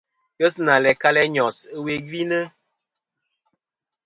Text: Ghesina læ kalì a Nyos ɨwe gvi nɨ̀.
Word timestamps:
Ghesina 0.39 0.75
læ 0.83 0.91
kalì 1.01 1.19
a 1.25 1.31
Nyos 1.33 1.57
ɨwe 1.77 1.93
gvi 2.07 2.21
nɨ̀. 2.29 2.43